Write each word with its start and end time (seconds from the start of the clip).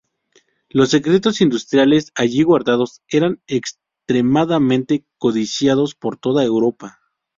Los 0.69 0.89
secretos 0.89 1.41
industriales 1.41 2.11
allí 2.15 2.41
guardados, 2.41 3.03
eran 3.07 3.39
extremadamente 3.45 5.05
codiciados 5.19 5.93
por 5.93 6.17
toda 6.17 6.43
Europa. 6.43 6.99